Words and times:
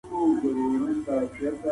رايه 0.03 0.11
ورکوونکي 0.13 0.49
کومو 0.55 0.77
مسايلو 0.85 1.27
ته 1.27 1.37
ډېر 1.37 1.53
پام 1.59 1.59
کوي؟ 1.61 1.69